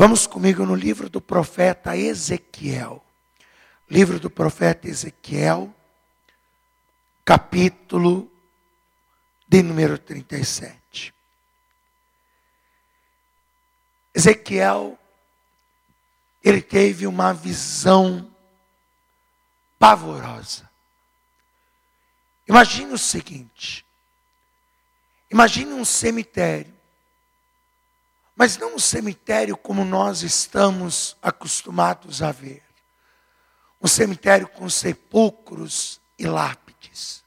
[0.00, 3.04] Vamos comigo no livro do profeta Ezequiel.
[3.90, 5.74] Livro do profeta Ezequiel,
[7.24, 8.30] capítulo
[9.48, 11.12] de número 37.
[14.14, 14.96] Ezequiel,
[16.44, 18.32] ele teve uma visão
[19.80, 20.70] pavorosa.
[22.46, 23.84] Imagine o seguinte:
[25.28, 26.77] imagine um cemitério,
[28.38, 32.62] mas não um cemitério como nós estamos acostumados a ver.
[33.82, 37.24] Um cemitério com sepulcros e lápides.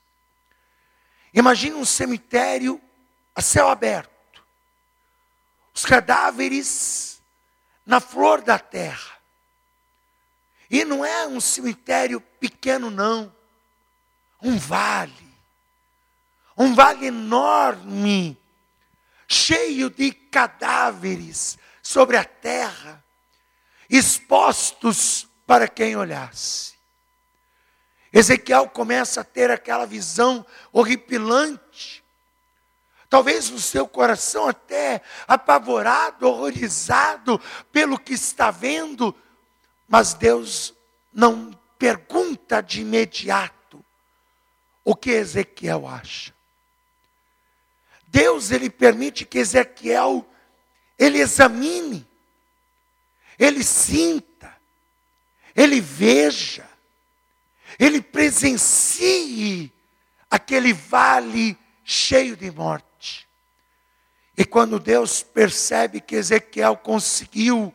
[1.33, 2.81] Imagine um cemitério
[3.35, 4.09] a céu aberto.
[5.73, 7.21] Os cadáveres
[7.85, 9.17] na flor da terra.
[10.69, 13.35] E não é um cemitério pequeno, não.
[14.41, 15.13] Um vale.
[16.57, 18.37] Um vale enorme,
[19.31, 23.03] cheio de cadáveres sobre a terra,
[23.89, 26.73] expostos para quem olhasse.
[28.11, 32.03] Ezequiel começa a ter aquela visão horripilante.
[33.09, 37.39] Talvez no seu coração até apavorado, horrorizado
[37.71, 39.15] pelo que está vendo,
[39.87, 40.73] mas Deus
[41.13, 43.83] não pergunta de imediato
[44.83, 46.33] o que Ezequiel acha.
[48.11, 50.25] Deus ele permite que Ezequiel
[50.99, 52.05] ele examine,
[53.39, 54.53] ele sinta,
[55.55, 56.69] ele veja,
[57.79, 59.73] ele presencie
[60.29, 63.27] aquele vale cheio de morte.
[64.37, 67.73] E quando Deus percebe que Ezequiel conseguiu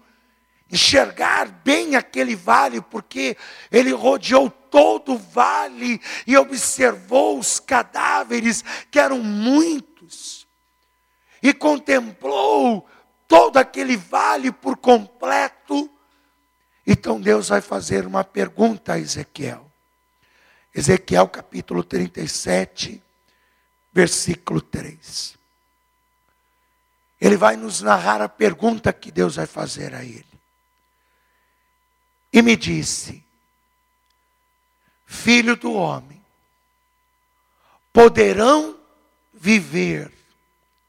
[0.71, 3.37] enxergar bem aquele vale, porque
[3.73, 9.96] ele rodeou todo o vale e observou os cadáveres, que eram muitos,
[11.43, 12.89] e contemplou
[13.29, 15.91] todo aquele vale por completo.
[16.87, 19.71] Então Deus vai fazer uma pergunta a Ezequiel.
[20.75, 23.03] Ezequiel capítulo 37,
[23.93, 25.37] versículo 3.
[27.21, 30.37] Ele vai nos narrar a pergunta que Deus vai fazer a ele
[32.37, 33.25] e me disse:
[35.07, 36.23] Filho do homem,
[37.91, 38.76] poderão
[39.37, 40.13] viver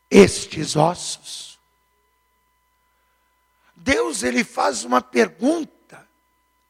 [0.10, 1.60] estes ossos?
[3.76, 6.08] Deus ele faz uma pergunta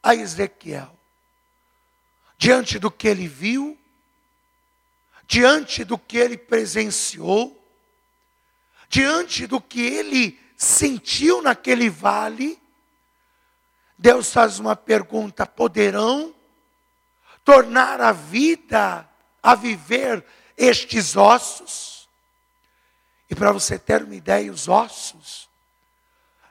[0.02, 0.96] a Ezequiel.
[2.36, 3.76] Diante do que ele viu,
[5.26, 7.54] diante do que ele presenciou,
[8.88, 12.60] diante do que ele sentiu naquele vale,
[13.96, 16.34] Deus faz uma pergunta: poderão
[17.44, 19.08] tornar a vida
[19.42, 20.24] a viver
[20.58, 22.08] estes ossos?
[23.30, 25.48] E para você ter uma ideia, os ossos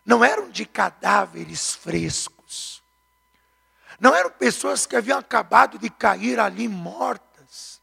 [0.05, 2.81] não eram de cadáveres frescos,
[3.99, 7.81] não eram pessoas que haviam acabado de cair ali mortas,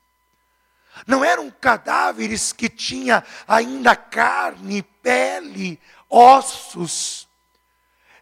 [1.06, 7.28] não eram cadáveres que tinha ainda carne, pele, ossos,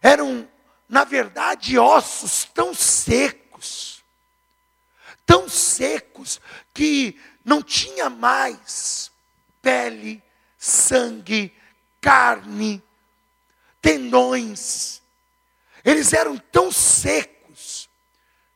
[0.01, 0.47] eram
[0.93, 4.03] na verdade, ossos tão secos,
[5.25, 6.39] tão secos,
[6.71, 9.11] que não tinha mais
[9.61, 10.23] pele,
[10.57, 11.53] sangue,
[11.99, 12.81] carne,
[13.81, 15.01] tendões.
[15.83, 17.89] Eles eram tão secos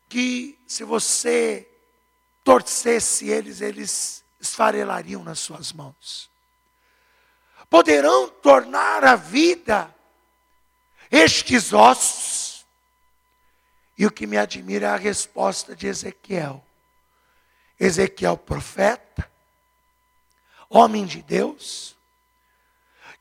[0.07, 1.67] que se você
[2.43, 6.29] torcesse eles, eles esfarelariam nas suas mãos.
[7.69, 9.93] Poderão tornar a vida
[11.11, 12.65] estes ossos.
[13.97, 16.63] E o que me admira é a resposta de Ezequiel.
[17.79, 19.29] Ezequiel, profeta,
[20.69, 21.95] homem de Deus,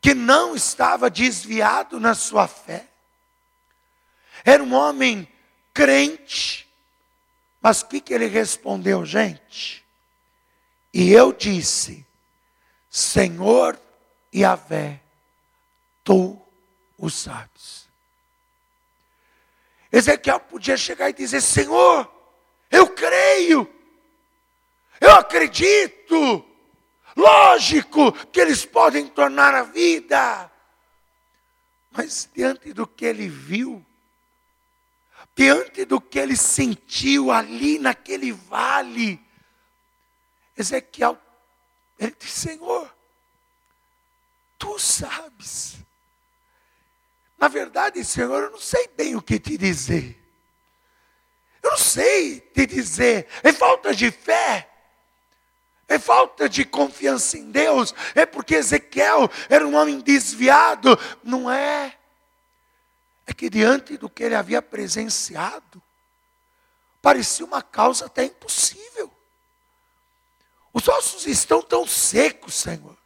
[0.01, 2.87] que não estava desviado na sua fé,
[4.45, 5.29] era um homem
[5.75, 6.69] crente,
[7.61, 9.85] mas o que, que ele respondeu, gente?
[10.95, 12.07] E eu disse:
[12.89, 13.79] Senhor
[14.35, 15.03] Yahvé,
[16.05, 16.41] tu
[16.97, 17.87] o sabes.
[19.91, 22.11] Ezequiel podia chegar e dizer: Senhor,
[22.71, 23.69] eu creio,
[25.01, 26.45] eu acredito,
[27.17, 30.51] lógico que eles podem tornar a vida,
[31.91, 33.85] mas diante do que ele viu,
[35.35, 39.21] diante do que ele sentiu ali naquele vale,
[40.57, 41.19] Ezequiel,
[41.99, 42.95] ele disse: Senhor,
[44.59, 45.77] tu sabes.
[47.39, 50.23] Na verdade, Senhor, eu não sei bem o que te dizer.
[51.63, 53.29] Eu não sei te dizer.
[53.43, 54.71] É falta de fé.
[55.89, 57.95] É falta de confiança em Deus.
[58.15, 60.99] É porque Ezequiel era um homem desviado.
[61.23, 61.97] Não é.
[63.37, 65.83] que diante do que ele havia presenciado,
[67.03, 69.13] parecia uma causa até impossível.
[70.73, 72.97] Os ossos estão tão secos, Senhor.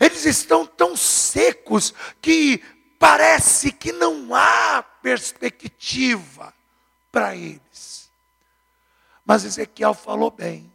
[0.00, 2.62] Eles estão tão secos que
[2.98, 6.52] parece que não há perspectiva
[7.12, 8.10] para eles.
[9.24, 10.73] Mas Ezequiel falou bem: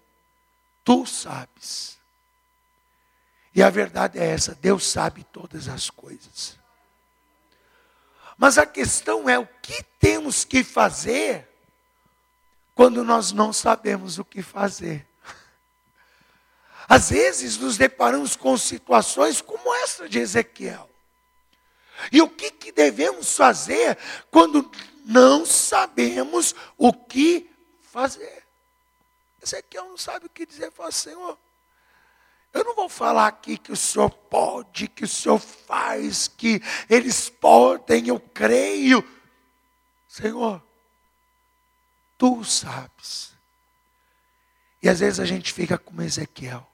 [0.84, 1.98] tu sabes.
[3.54, 6.58] E a verdade é essa: Deus sabe todas as coisas.
[8.38, 11.48] Mas a questão é o que temos que fazer
[12.74, 15.06] quando nós não sabemos o que fazer.
[16.88, 20.90] Às vezes nos deparamos com situações como essa de Ezequiel.
[22.12, 23.98] E o que, que devemos fazer
[24.32, 24.72] quando
[25.06, 27.50] não sabemos o que
[27.92, 28.44] fazer?
[29.42, 31.38] Ezequiel não sabe o que dizer, fala, Senhor,
[32.52, 37.30] eu não vou falar aqui que o Senhor pode, que o Senhor faz, que eles
[37.30, 39.08] podem, eu creio.
[40.08, 40.62] Senhor,
[42.18, 43.34] tu sabes.
[44.82, 46.66] E às vezes a gente fica como Ezequiel.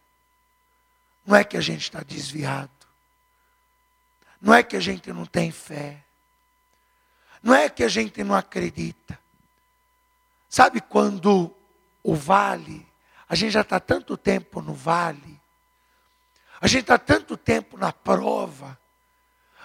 [1.26, 2.70] Não é que a gente está desviado.
[4.40, 6.04] Não é que a gente não tem fé.
[7.42, 9.20] Não é que a gente não acredita.
[10.48, 11.55] Sabe quando
[12.06, 12.88] o vale,
[13.28, 15.42] a gente já está tanto tempo no vale,
[16.62, 18.80] a gente está tanto tempo na prova.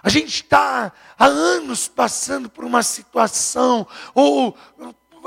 [0.03, 4.57] A gente está há anos passando por uma situação, ou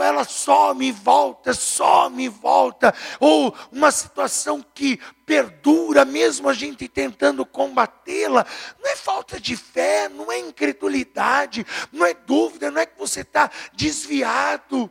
[0.02, 6.88] ela some e volta, some e volta, ou uma situação que perdura, mesmo a gente
[6.88, 8.44] tentando combatê-la.
[8.82, 13.22] Não é falta de fé, não é incredulidade, não é dúvida, não é que você
[13.22, 14.90] está desviado.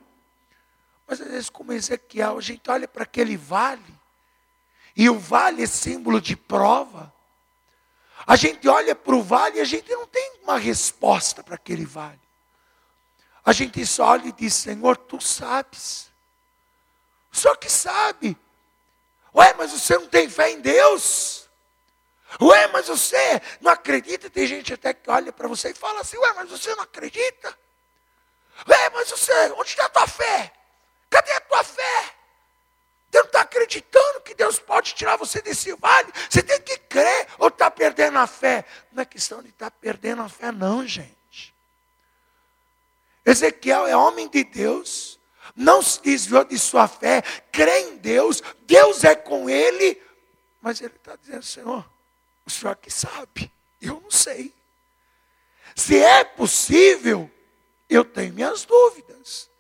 [1.13, 4.01] Mas às vezes, como Ezequiel, a gente olha para aquele vale
[4.97, 7.13] e o vale é símbolo de prova.
[8.27, 11.85] A gente olha para o vale e a gente não tem uma resposta para aquele
[11.85, 12.19] vale.
[13.45, 16.11] A gente só olha e diz: Senhor, tu sabes.
[17.31, 18.35] O Senhor que sabe.
[19.35, 21.47] Ué, mas você não tem fé em Deus?
[22.41, 24.31] Ué, mas você não acredita?
[24.31, 27.59] Tem gente até que olha para você e fala assim: Ué, mas você não acredita?
[28.67, 30.55] Ué, mas você, onde está a tua fé?
[31.13, 32.15] Cadê a tua fé?
[33.11, 36.11] Você não está acreditando que Deus pode tirar você desse vale?
[36.31, 38.65] Você tem que crer ou está perdendo a fé?
[38.91, 41.55] Não é questão de estar tá perdendo a fé, não, gente.
[43.27, 45.21] Ezequiel é homem de Deus,
[45.55, 47.23] não se desviou de sua fé,
[47.53, 50.01] crê em Deus, Deus é com ele,
[50.63, 51.89] mas ele está dizendo, Senhor,
[52.47, 54.53] o Senhor que sabe, eu não sei.
[55.77, 57.31] Se é possível,
[57.89, 59.51] eu tenho minhas dúvidas,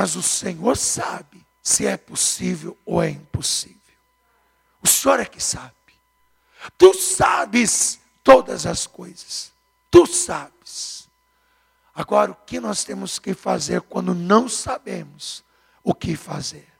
[0.00, 3.76] mas o Senhor sabe se é possível ou é impossível.
[4.82, 5.74] O Senhor é que sabe.
[6.78, 9.52] Tu sabes todas as coisas.
[9.90, 11.06] Tu sabes.
[11.94, 15.44] Agora, o que nós temos que fazer quando não sabemos
[15.84, 16.72] o que fazer?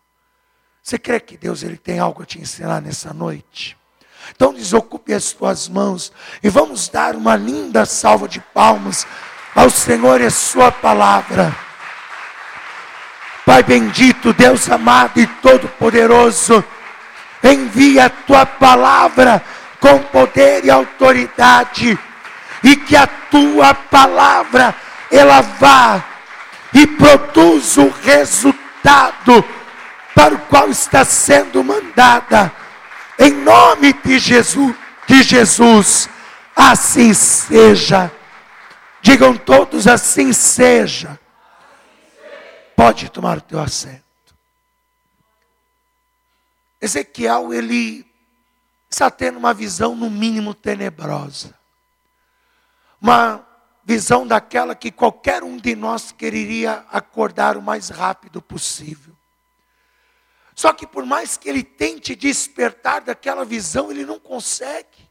[0.82, 3.76] Você crê que Deus ele tem algo a te ensinar nessa noite?
[4.30, 6.10] Então desocupe as tuas mãos
[6.42, 9.06] e vamos dar uma linda salva de palmas
[9.54, 11.68] ao Senhor e a sua palavra.
[13.50, 16.62] Pai bendito, Deus amado e todo-poderoso,
[17.42, 19.42] envia a tua palavra
[19.80, 21.98] com poder e autoridade,
[22.62, 24.72] e que a tua palavra
[25.10, 26.00] ela vá
[26.72, 29.44] e produza o resultado
[30.14, 32.52] para o qual está sendo mandada.
[33.18, 34.76] Em nome de Jesus,
[35.08, 36.08] de Jesus,
[36.54, 38.12] assim seja.
[39.02, 41.18] Digam todos assim seja.
[42.80, 44.34] Pode tomar o teu assento.
[46.80, 48.10] Ezequiel, ele
[48.88, 51.54] está tendo uma visão no mínimo tenebrosa.
[52.98, 53.46] Uma
[53.84, 59.14] visão daquela que qualquer um de nós quereria acordar o mais rápido possível.
[60.54, 65.06] Só que por mais que ele tente despertar daquela visão, ele não consegue.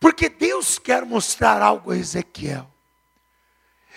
[0.00, 2.66] Porque Deus quer mostrar algo a Ezequiel.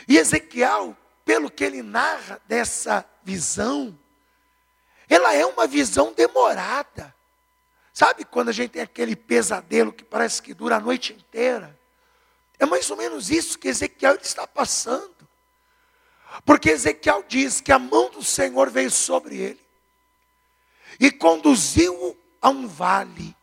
[0.10, 3.98] E Ezequiel pelo que ele narra dessa visão,
[5.10, 7.14] ela é uma visão demorada.
[7.94, 11.78] Sabe quando a gente tem aquele pesadelo que parece que dura a noite inteira?
[12.58, 15.14] É mais ou menos isso que Ezequiel está passando.
[16.46, 19.64] Porque Ezequiel diz que a mão do Senhor veio sobre ele
[21.00, 23.36] e conduziu-o a um vale.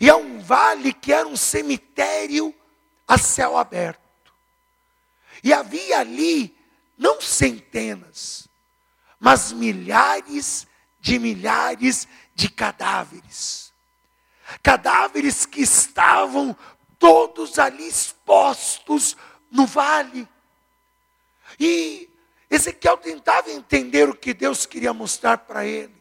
[0.00, 2.54] E a um vale que era um cemitério
[3.06, 4.03] a céu aberto.
[5.42, 6.56] E havia ali
[6.96, 8.48] não centenas,
[9.18, 10.66] mas milhares
[11.00, 13.72] de milhares de cadáveres.
[14.62, 16.56] Cadáveres que estavam
[16.98, 19.16] todos ali expostos
[19.50, 20.28] no vale.
[21.58, 22.08] E
[22.50, 25.94] Ezequiel tentava entender o que Deus queria mostrar para ele.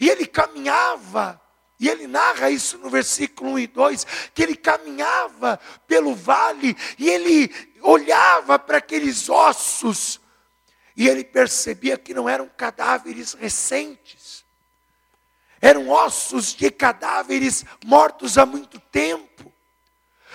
[0.00, 1.40] E ele caminhava,
[1.78, 7.08] e ele narra isso no versículo 1 e 2, que ele caminhava pelo vale e
[7.08, 7.48] ele
[7.86, 10.20] olhava para aqueles ossos
[10.96, 14.44] e ele percebia que não eram cadáveres recentes,
[15.60, 19.52] eram ossos de cadáveres mortos há muito tempo,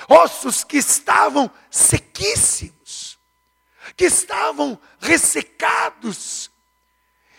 [0.08, 3.20] ossos que estavam sequíssimos,
[3.98, 6.50] que estavam ressecados.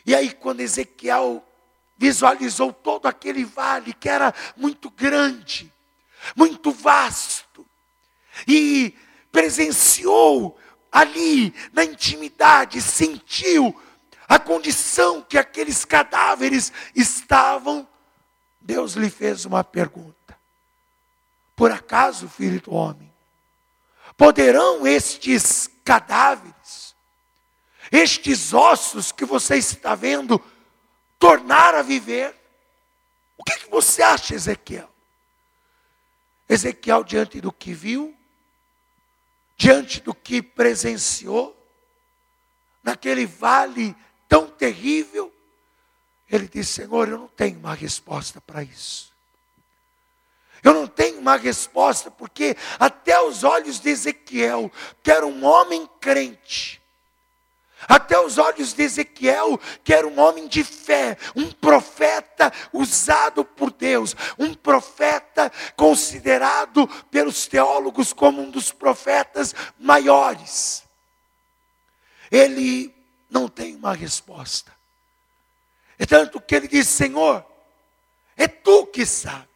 [0.05, 1.43] E aí, quando Ezequiel
[1.97, 5.73] visualizou todo aquele vale que era muito grande,
[6.37, 7.67] muito vasto,
[8.47, 8.95] e
[9.33, 10.59] presenciou
[10.93, 13.75] ali na intimidade, sentiu
[14.29, 17.89] a condição que aqueles cadáveres estavam,
[18.61, 20.39] Deus lhe fez uma pergunta:
[21.57, 23.13] Por acaso, filho do homem,
[24.17, 26.95] poderão estes cadáveres,
[27.91, 30.41] estes ossos que você está vendo,
[31.19, 32.35] tornar a viver.
[33.37, 34.89] O que, que você acha, Ezequiel?
[36.49, 38.17] Ezequiel, diante do que viu,
[39.63, 41.57] diante do que presenciou,
[42.83, 43.95] naquele vale
[44.29, 45.33] tão terrível,
[46.29, 49.13] ele disse: Senhor, eu não tenho uma resposta para isso.
[50.65, 54.69] Eu não tenho uma resposta, porque até os olhos de Ezequiel,
[55.01, 56.82] que era um homem crente,
[57.89, 63.71] até os olhos de Ezequiel, que era um homem de fé, um profeta usado por
[63.71, 70.83] Deus, um profeta considerado pelos teólogos como um dos profetas maiores.
[72.31, 72.95] Ele
[73.29, 74.73] não tem uma resposta.
[75.99, 77.45] É tanto que ele diz: Senhor,
[78.37, 79.52] é tu que sabes.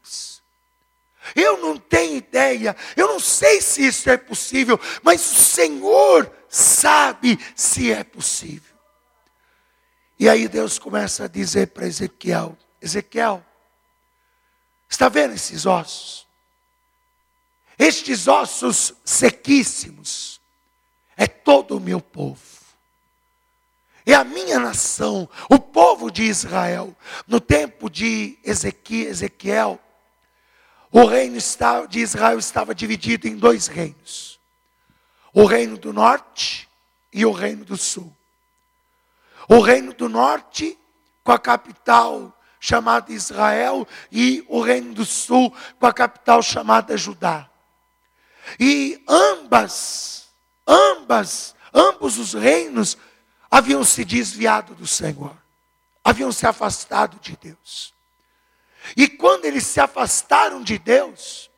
[1.34, 7.38] Eu não tenho ideia, eu não sei se isso é possível, mas o Senhor sabe
[7.54, 8.76] se é possível.
[10.18, 13.44] E aí Deus começa a dizer para Ezequiel: Ezequiel,
[14.88, 16.26] está vendo esses ossos?
[17.78, 20.40] Estes ossos sequíssimos
[21.16, 22.40] é todo o meu povo.
[24.04, 26.96] É a minha nação, o povo de Israel.
[27.26, 29.80] No tempo de Ezequiel,
[30.98, 31.36] o reino
[31.90, 34.40] de Israel estava dividido em dois reinos
[35.30, 36.66] o reino do norte
[37.12, 38.10] e o reino do sul.
[39.46, 40.78] O reino do norte,
[41.22, 47.50] com a capital chamada Israel, e o reino do sul, com a capital chamada Judá.
[48.58, 50.30] E ambas,
[50.66, 52.96] ambas, ambos os reinos
[53.50, 55.36] haviam se desviado do Senhor,
[56.02, 57.95] haviam se afastado de Deus.
[58.94, 61.50] E quando eles se afastaram de Deus,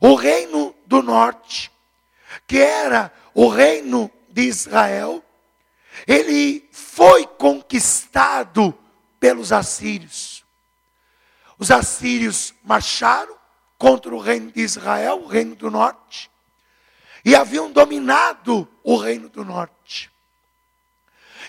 [0.00, 1.72] o reino do norte
[2.46, 5.24] que era o reino de Israel,
[6.06, 8.76] ele foi conquistado
[9.18, 10.44] pelos assírios.
[11.58, 13.36] Os assírios marcharam
[13.76, 16.30] contra o reino de Israel, o reino do norte,
[17.24, 20.10] e haviam dominado o reino do norte.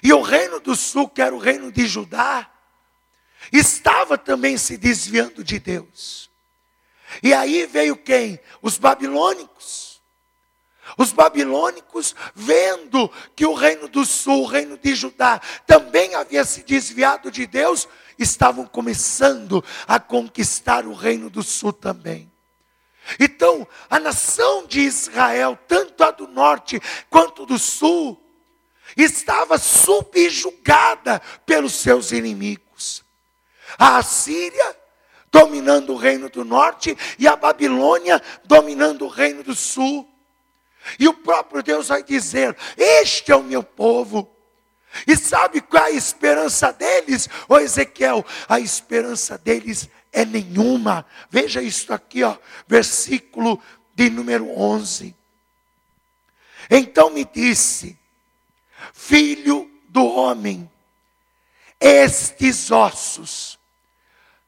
[0.02, 2.50] E o reino do sul, que era o reino de Judá,
[3.52, 6.30] estava também se desviando de Deus.
[7.24, 8.40] E aí veio quem?
[8.62, 9.90] Os babilônicos
[10.98, 16.64] os babilônicos, vendo que o reino do sul, o reino de Judá, também havia se
[16.64, 22.32] desviado de Deus, estavam começando a conquistar o reino do sul também.
[23.20, 26.80] Então, a nação de Israel, tanto a do norte
[27.10, 28.22] quanto do sul,
[28.96, 32.69] estava subjugada pelos seus inimigos.
[33.78, 34.76] A Assíria
[35.32, 40.08] dominando o reino do norte e a Babilônia dominando o reino do sul.
[40.98, 44.30] E o próprio Deus vai dizer: Este é o meu povo.
[45.06, 48.26] E sabe qual é a esperança deles, ô Ezequiel?
[48.48, 51.06] A esperança deles é nenhuma.
[51.30, 52.36] Veja isso aqui, ó,
[52.68, 53.62] versículo
[53.94, 55.16] de número 11.
[56.72, 58.00] Então me disse:
[58.94, 60.70] Filho do homem,
[61.80, 63.59] estes ossos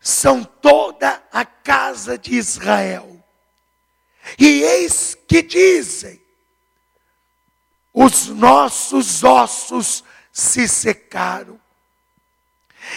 [0.02, 3.24] são toda a casa de Israel.
[4.38, 6.20] E eis que dizem:
[7.94, 11.60] os nossos ossos se secaram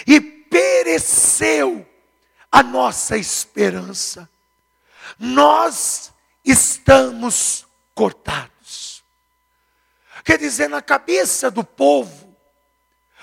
[0.07, 1.87] e pereceu
[2.51, 4.27] a nossa esperança.
[5.19, 6.11] Nós
[6.43, 9.03] estamos cortados.
[10.23, 12.35] Quer dizer, na cabeça do povo,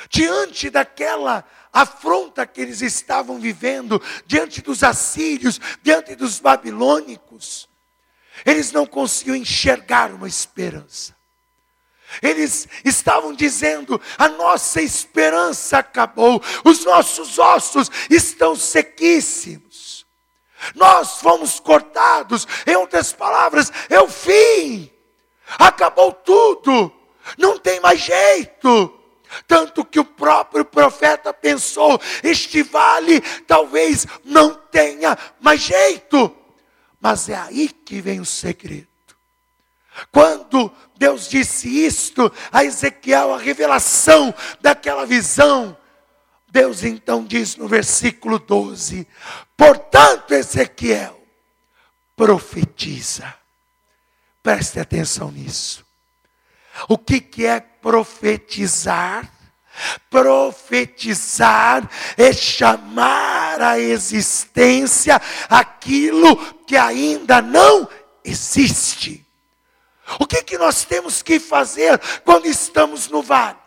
[0.08, 7.68] diante daquela afronta que eles estavam vivendo, diante dos assírios, diante dos babilônicos,
[8.46, 11.14] Eles não conseguiam enxergar uma esperança.
[12.20, 20.06] Eles estavam dizendo: a nossa esperança acabou, os nossos ossos estão sequíssimos,
[20.74, 24.90] nós fomos cortados, em outras palavras, é o fim,
[25.58, 26.92] acabou tudo,
[27.38, 29.01] não tem mais jeito.
[29.46, 36.34] Tanto que o próprio profeta pensou: este vale talvez não tenha mais jeito.
[37.00, 38.86] Mas é aí que vem o segredo.
[40.10, 45.76] Quando Deus disse isto a Ezequiel, a revelação daquela visão,
[46.48, 49.06] Deus então diz no versículo 12:
[49.56, 51.20] Portanto, Ezequiel,
[52.14, 53.34] profetiza.
[54.42, 55.84] Preste atenção nisso.
[56.88, 59.30] O que, que é profetizar?
[60.10, 66.36] Profetizar é chamar à existência aquilo
[66.66, 67.88] que ainda não
[68.24, 69.26] existe.
[70.18, 73.61] O que, que nós temos que fazer quando estamos no vale?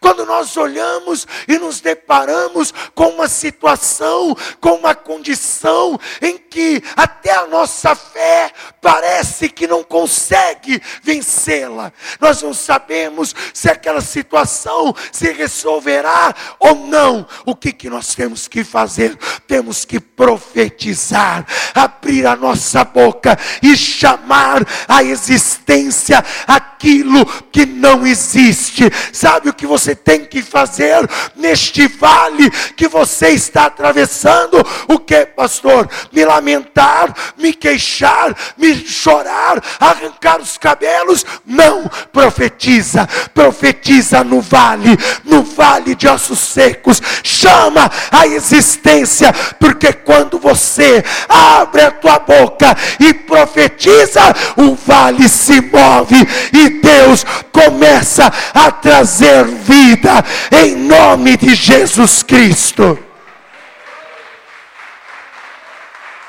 [0.00, 7.32] Quando nós olhamos e nos deparamos com uma situação, com uma condição em que até
[7.32, 15.32] a nossa fé parece que não consegue vencê-la, nós não sabemos se aquela situação se
[15.32, 17.26] resolverá ou não.
[17.44, 19.16] O que, que nós temos que fazer?
[19.46, 28.84] Temos que profetizar, abrir a nossa boca e chamar a existência aquilo que não existe.
[29.12, 34.64] Sabe o que você tem que fazer neste vale que você está atravessando.
[34.86, 35.88] O que, pastor?
[36.12, 41.26] Me lamentar, me queixar, me chorar, arrancar os cabelos?
[41.44, 50.38] Não, profetiza, profetiza no vale, no vale de ossos secos, chama a existência, porque quando
[50.38, 54.22] você abre a tua boca e profetiza,
[54.56, 56.16] o vale se move
[56.52, 62.98] e Deus começa a trazer vida em nome de Jesus Cristo.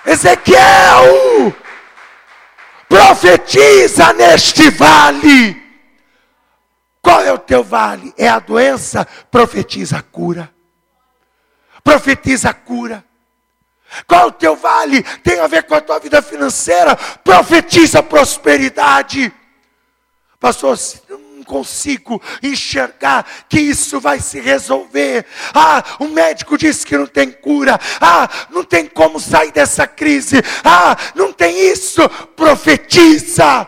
[0.06, 1.54] Ezequiel,
[2.88, 5.64] profetiza neste vale.
[7.02, 8.14] Qual é o teu vale?
[8.18, 9.06] É a doença?
[9.30, 10.52] Profetiza a cura.
[11.84, 13.04] Profetiza a cura.
[14.08, 15.04] Qual é o teu vale?
[15.24, 16.96] Tem a ver com a tua vida financeira?
[17.24, 19.32] Profetiza prosperidade.
[20.40, 20.78] Pastor,
[21.46, 25.26] consigo enxergar que isso vai se resolver.
[25.54, 27.80] Ah, o médico disse que não tem cura.
[28.02, 30.44] Ah, não tem como sair dessa crise.
[30.64, 32.08] Ah, não tem isso.
[32.36, 33.68] Profetiza.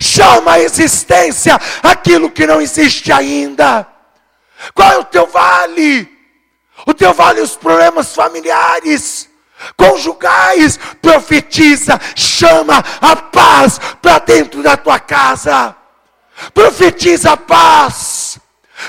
[0.00, 3.86] Chama a existência aquilo que não existe ainda.
[4.74, 6.06] Qual é o teu vale?
[6.86, 9.28] O teu vale, os problemas familiares
[9.76, 15.77] conjugais, profetiza, chama a paz para dentro da tua casa
[16.52, 18.38] profetiza a paz,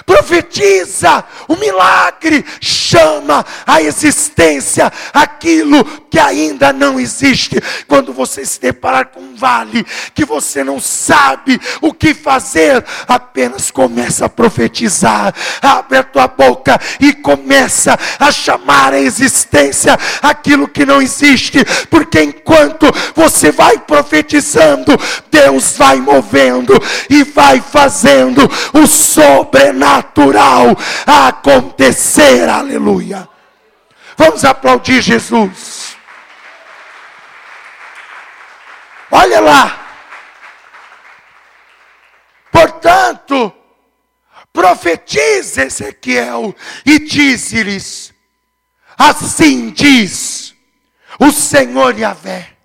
[0.05, 2.43] profetiza o milagre,
[2.89, 7.61] chama a existência aquilo que ainda não existe.
[7.87, 13.69] Quando você se deparar com um vale que você não sabe o que fazer, apenas
[13.69, 15.33] começa a profetizar.
[15.61, 22.21] Abre a tua boca e começa a chamar a existência aquilo que não existe, porque
[22.21, 24.97] enquanto você vai profetizando,
[25.29, 26.73] Deus vai movendo
[27.09, 30.75] e vai fazendo o sobrenatural
[31.05, 32.49] acontecer.
[32.49, 32.78] Aleluia.
[34.17, 35.97] Vamos aplaudir Jesus.
[39.11, 39.87] Olha lá.
[42.51, 43.53] Portanto,
[44.51, 48.13] profetiza Ezequiel e diz-lhes:
[48.97, 50.53] Assim diz
[51.19, 52.57] o Senhor Yahvé: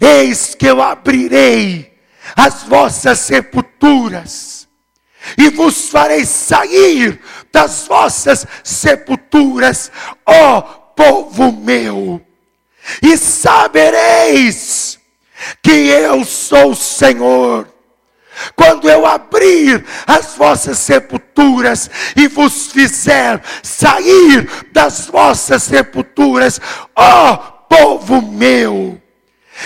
[0.00, 2.00] Eis que eu abrirei
[2.36, 4.61] as vossas sepulturas
[5.36, 7.20] e vos farei sair
[7.52, 9.90] das vossas sepulturas,
[10.26, 12.20] ó povo meu,
[13.02, 14.98] e sabereis
[15.62, 17.68] que eu sou o Senhor.
[18.56, 26.60] Quando eu abrir as vossas sepulturas e vos fizer sair das vossas sepulturas,
[26.96, 29.00] ó povo meu,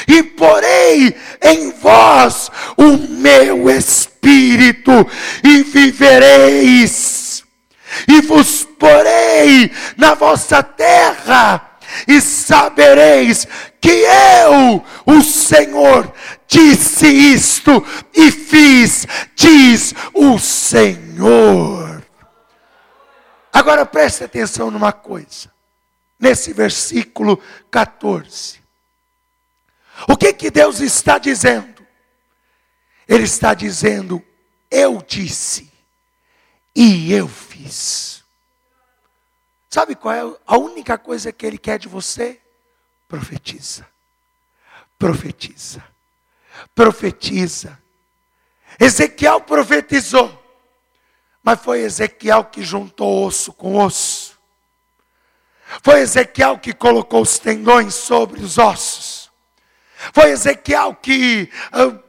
[0.06, 7.44] e porei em vós o meu espírito, e vivereis,
[8.08, 13.46] e vos porei na vossa terra, e sabereis
[13.80, 16.12] que eu, o Senhor,
[16.48, 22.04] disse isto e fiz, diz o Senhor.
[23.52, 25.50] Agora preste atenção numa coisa,
[26.18, 28.60] nesse versículo 14.
[30.08, 31.75] O que que Deus está dizendo?
[33.08, 34.22] Ele está dizendo:
[34.70, 35.70] eu disse
[36.74, 38.24] e eu fiz.
[39.70, 42.40] Sabe qual é a única coisa que ele quer de você?
[43.08, 43.86] Profetiza.
[44.98, 45.84] Profetiza.
[46.74, 47.78] Profetiza.
[48.78, 50.42] Ezequiel profetizou.
[51.42, 54.36] Mas foi Ezequiel que juntou osso com osso.
[55.82, 59.15] Foi Ezequiel que colocou os tendões sobre os ossos.
[60.12, 61.50] Foi Ezequiel que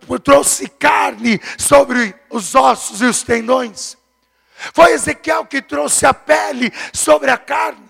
[0.08, 3.98] uh, trouxe carne sobre os ossos e os tendões.
[4.74, 7.87] Foi Ezequiel que trouxe a pele sobre a carne.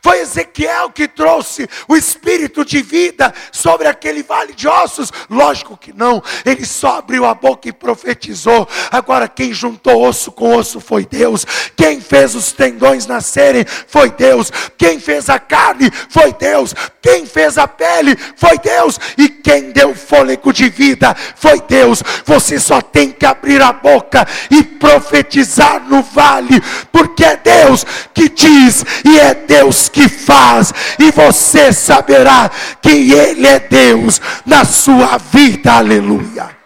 [0.00, 5.12] Foi Ezequiel que trouxe o espírito de vida sobre aquele vale de ossos?
[5.28, 6.22] Lógico que não.
[6.46, 8.66] Ele só abriu a boca e profetizou.
[8.90, 11.44] Agora, quem juntou osso com osso foi Deus.
[11.76, 14.50] Quem fez os tendões nascerem foi Deus.
[14.78, 16.74] Quem fez a carne foi Deus.
[17.00, 18.98] Quem fez a pele foi Deus.
[19.18, 22.02] E quem deu fôlego de vida foi Deus.
[22.24, 28.28] Você só tem que abrir a boca e profetizar no vale, porque é Deus que
[28.28, 34.64] diz e é Deus Deus que faz, e você saberá que Ele é Deus na
[34.64, 36.56] sua vida, aleluia.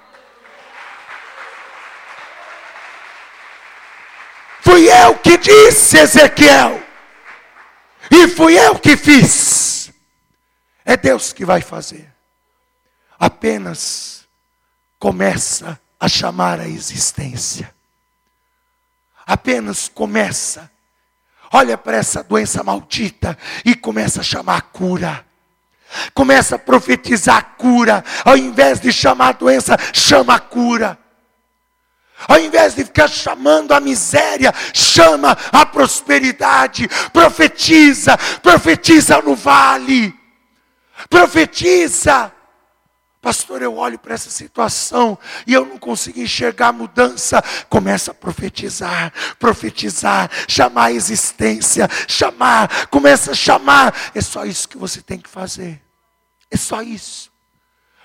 [4.61, 6.83] Fui eu que disse, Ezequiel,
[8.11, 9.92] e fui eu que fiz.
[10.85, 12.12] É Deus que vai fazer.
[13.19, 14.27] Apenas
[14.99, 17.73] começa a chamar a existência.
[19.25, 20.71] Apenas começa
[21.52, 25.24] olha para essa doença maldita e começa a chamar a cura.
[26.12, 30.98] Começa a profetizar a cura, ao invés de chamar a doença, chama a cura.
[32.26, 36.88] Ao invés de ficar chamando a miséria, chama a prosperidade.
[37.12, 40.14] Profetiza, profetiza no vale.
[41.11, 42.32] Profetiza.
[43.27, 47.43] Pastor, eu olho para essa situação e eu não consigo enxergar mudança.
[47.69, 53.93] Começa a profetizar, profetizar, chamar a existência, chamar, começa a chamar.
[54.15, 55.83] É só isso que você tem que fazer.
[56.49, 57.33] É só isso.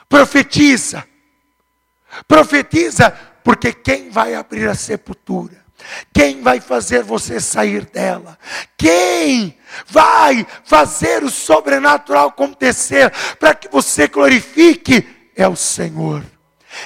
[0.10, 1.08] Profetiza.
[2.28, 3.12] Profetiza,
[3.44, 5.62] porque quem vai abrir a sepultura?
[6.14, 8.38] Quem vai fazer você sair dela?
[8.78, 9.58] Quem
[9.88, 15.11] vai fazer o sobrenatural acontecer para que você glorifique?
[15.36, 16.24] É o Senhor.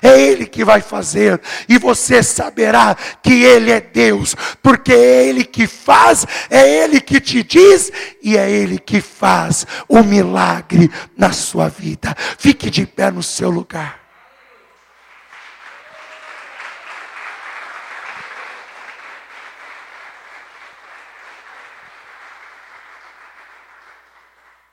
[0.02, 5.44] É Ele que vai fazer, e você saberá que Ele é Deus, porque é Ele
[5.44, 11.32] que faz, é Ele que te diz, e é Ele que faz o milagre na
[11.32, 12.16] sua vida.
[12.38, 14.00] Fique de pé no seu lugar.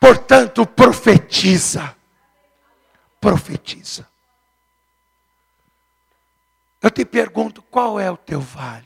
[0.00, 1.94] Portanto, profetiza.
[3.22, 4.08] Profetiza.
[6.80, 8.84] Eu te pergunto, qual é o teu vale?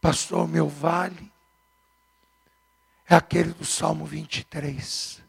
[0.00, 1.30] Pastor, meu vale
[3.06, 5.22] é aquele do Salmo 23.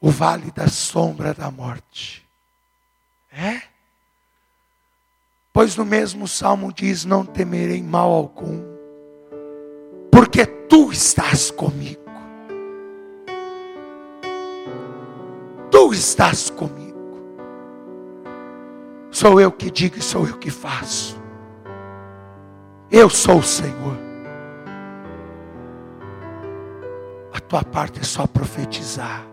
[0.00, 2.26] O vale da sombra da morte.
[3.30, 3.62] É?
[5.52, 8.74] Pois no mesmo salmo diz: Não temerei mal algum
[10.10, 12.05] porque tu estás comigo.
[15.86, 17.20] Tu estás comigo.
[19.08, 21.16] Sou eu que digo e sou eu que faço.
[22.90, 23.96] Eu sou o Senhor.
[27.32, 29.24] A tua parte é só profetizar.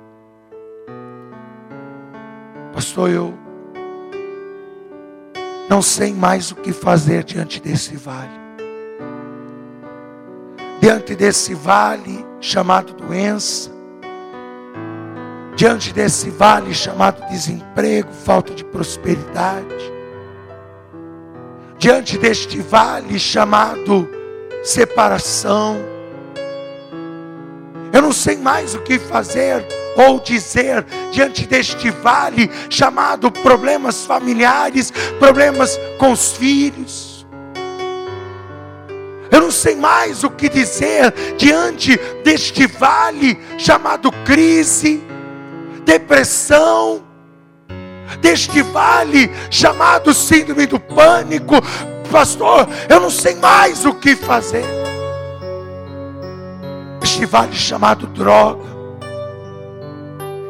[2.72, 3.34] Pastor, eu
[5.68, 8.44] não sei mais o que fazer diante desse vale
[10.80, 13.72] diante desse vale chamado doença,
[15.56, 19.94] diante desse vale chamado desemprego, falta de prosperidade,
[21.78, 24.10] diante deste vale chamado
[24.63, 25.78] separação.
[27.92, 29.63] Eu não sei mais o que fazer
[29.96, 37.13] ou dizer diante deste vale chamado problemas familiares, problemas com os filhos.
[39.30, 45.03] Eu não sei mais o que dizer diante deste vale chamado crise,
[45.84, 47.04] depressão,
[48.19, 51.56] deste vale chamado síndrome do pânico.
[52.12, 54.65] Pastor, eu não sei mais o que fazer.
[57.02, 58.63] Este vale chamado droga,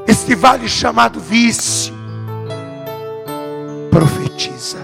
[0.07, 1.93] este vale chamado vício,
[3.89, 4.79] profetiza,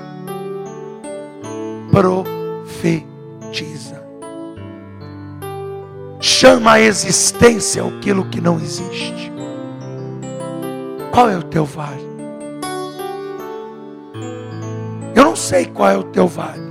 [1.91, 2.49] profetiza
[6.19, 9.31] chama a existência aquilo que não existe.
[11.11, 12.07] Qual é o teu vale?
[15.15, 16.69] Eu não sei qual é o teu vale,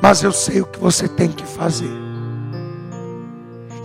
[0.00, 2.08] mas eu sei o que você tem que fazer.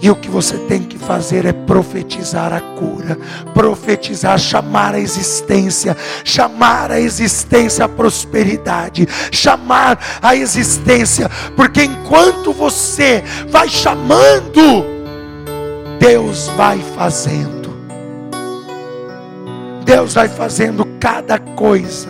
[0.01, 3.17] E o que você tem que fazer é profetizar a cura,
[3.53, 13.23] profetizar, chamar a existência, chamar a existência a prosperidade, chamar a existência, porque enquanto você
[13.47, 14.85] vai chamando,
[15.99, 17.62] Deus vai fazendo.
[19.84, 22.10] Deus vai fazendo cada coisa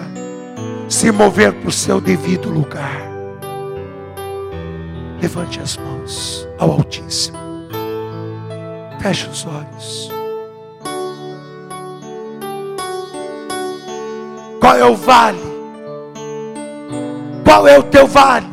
[0.87, 3.01] se mover para o seu devido lugar.
[5.21, 7.37] Levante as mãos ao Altíssimo.
[8.99, 10.09] Feche os olhos.
[14.59, 15.53] Qual é o vale?
[17.43, 18.47] Qual é o teu vale?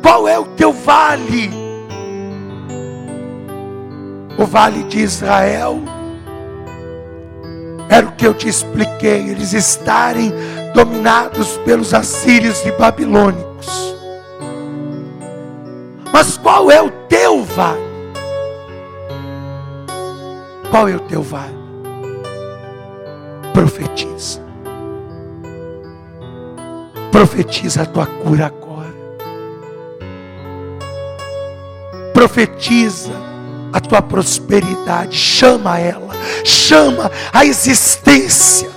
[0.00, 1.50] Qual é o teu vale?
[4.38, 5.93] O vale de Israel
[7.88, 10.32] era o que eu te expliquei, eles estarem
[10.74, 13.94] dominados pelos assírios e babilônicos.
[16.12, 17.82] Mas qual é o teu vale?
[20.70, 21.54] Qual é o teu vale?
[23.52, 24.42] Profetiza.
[27.12, 28.94] Profetiza a tua cura agora.
[32.12, 33.33] Profetiza
[33.74, 35.18] a tua prosperidade.
[35.18, 36.14] Chama ela.
[36.44, 38.74] Chama a existência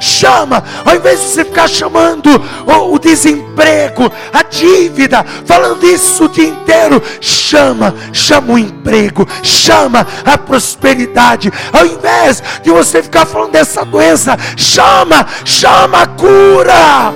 [0.00, 2.30] chama, ao invés de você ficar chamando
[2.66, 10.06] o, o desemprego, a dívida, falando isso o dia inteiro, chama, chama o emprego, chama
[10.24, 17.14] a prosperidade, ao invés de você ficar falando dessa doença, chama, chama a cura,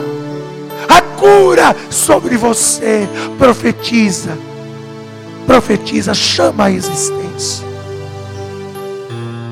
[0.88, 4.36] a cura sobre você, profetiza,
[5.50, 7.66] profetiza, chama a existência,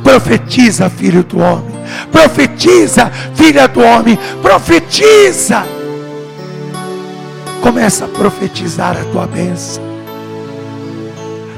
[0.04, 1.78] profetiza, filho do homem
[2.12, 5.64] Profetiza, filha do homem, profetiza.
[7.62, 9.87] Começa a profetizar a tua bênção.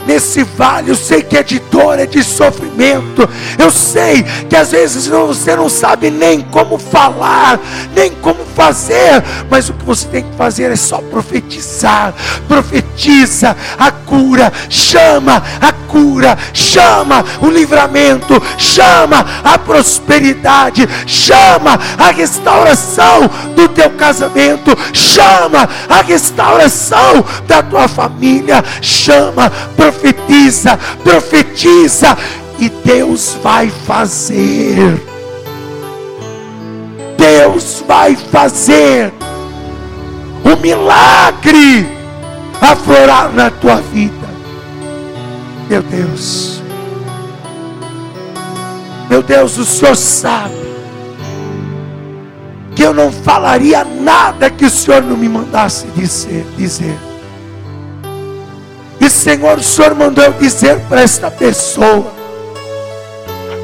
[0.06, 3.28] Nesse vale, eu sei que é de dor, é de sofrimento.
[3.58, 7.60] Eu sei que às vezes você não sabe nem como falar,
[7.94, 12.14] nem como fazer, mas o que você tem que fazer é só profetizar.
[12.48, 23.28] Profetiza a cura, chama a cura, chama o livramento, chama a prosperidade, chama a restauração
[23.54, 29.50] do teu casamento, chama a restauração da tua família, chama,
[29.90, 32.16] profetiza, profetiza
[32.58, 35.00] e Deus vai fazer.
[37.16, 39.12] Deus vai fazer
[40.44, 41.86] o milagre
[42.60, 44.28] aflorar na tua vida.
[45.68, 46.62] Meu Deus,
[49.08, 50.54] meu Deus, o Senhor sabe
[52.74, 56.44] que eu não falaria nada que o Senhor não me mandasse dizer.
[56.56, 57.09] dizer.
[59.00, 62.12] E Senhor, o Senhor mandou eu dizer para esta pessoa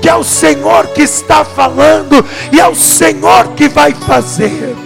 [0.00, 4.76] que é o Senhor que está falando e é o Senhor que vai fazer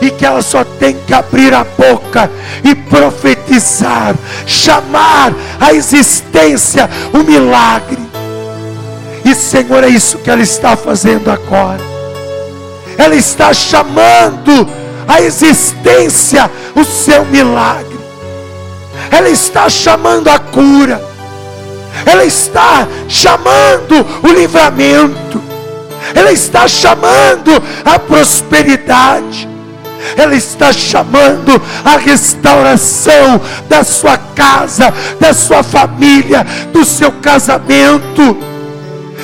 [0.00, 2.30] e que ela só tem que abrir a boca
[2.62, 4.14] e profetizar,
[4.46, 7.98] chamar a existência o milagre.
[9.24, 11.80] E Senhor, é isso que ela está fazendo agora.
[12.98, 14.68] Ela está chamando
[15.08, 17.93] a existência o seu milagre.
[19.10, 21.02] Ela está chamando a cura.
[22.06, 25.42] Ela está chamando o livramento.
[26.14, 29.54] Ela está chamando a prosperidade
[30.16, 38.36] ela está chamando a restauração da sua casa, da sua família, do seu casamento.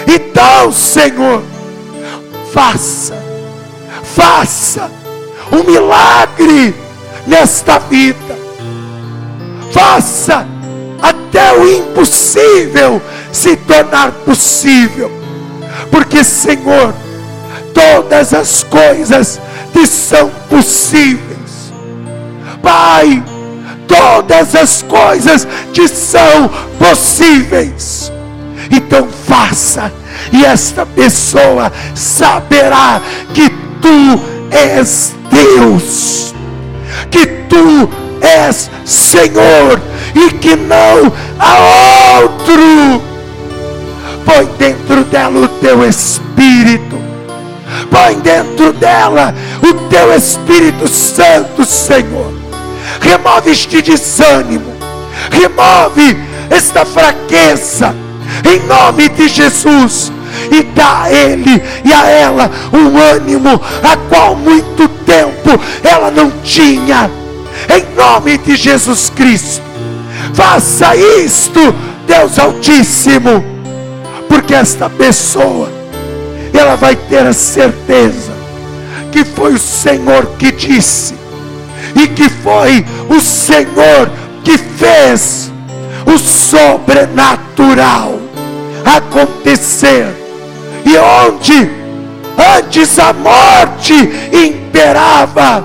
[0.06, 1.42] Então, Senhor,
[2.52, 3.14] faça,
[4.02, 4.90] faça
[5.52, 6.74] um milagre
[7.26, 8.38] nesta vida.
[9.70, 10.46] Faça
[11.00, 13.00] até o impossível
[13.32, 15.10] se tornar possível.
[15.90, 16.94] Porque, Senhor,
[17.72, 19.40] todas as coisas
[19.72, 21.72] te são possíveis.
[22.62, 23.22] Pai,
[23.86, 28.12] todas as coisas te são possíveis.
[28.70, 29.92] Então faça,
[30.32, 33.00] e esta pessoa saberá
[33.34, 33.48] que
[33.80, 36.34] tu és Deus,
[37.10, 37.88] que tu
[38.30, 39.80] és Senhor
[40.14, 43.02] e que não há outro.
[44.24, 47.00] Põe dentro dela o teu espírito.
[47.90, 52.32] Põe dentro dela o teu Espírito Santo, Senhor.
[53.00, 54.72] Remove este desânimo,
[55.30, 56.16] remove
[56.50, 57.94] esta fraqueza,
[58.44, 60.12] em nome de Jesus,
[60.50, 66.30] e dá a ele e a ela um ânimo a qual muito tempo ela não
[66.42, 67.10] tinha,
[67.68, 69.62] em nome de Jesus Cristo.
[70.34, 71.74] Faça isto,
[72.06, 73.44] Deus Altíssimo,
[74.28, 75.70] porque esta pessoa,
[76.52, 78.32] ela vai ter a certeza
[79.10, 81.14] que foi o Senhor que disse,
[81.96, 84.10] e que foi o Senhor
[84.44, 85.50] que fez
[86.06, 88.20] o sobrenatural
[88.84, 90.06] acontecer.
[90.84, 91.70] E onde
[92.56, 93.94] antes a morte
[94.32, 95.64] imperava,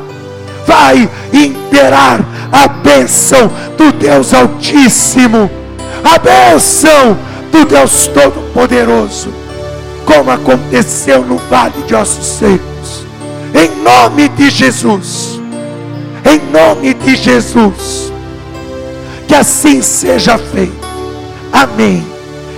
[0.66, 5.50] vai imperar a bênção do Deus Altíssimo,
[6.04, 7.18] a bênção
[7.52, 9.30] do Deus Todo-Poderoso,
[10.06, 13.06] como aconteceu no vale de ossos secos,
[13.54, 15.40] em nome de Jesus,
[16.26, 18.12] em nome de Jesus,
[19.28, 20.88] que assim seja feito,
[21.52, 22.06] amém.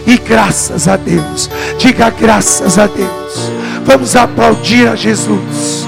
[0.06, 3.52] E graças a Deus, diga graças a Deus,
[3.86, 5.87] vamos aplaudir a Jesus.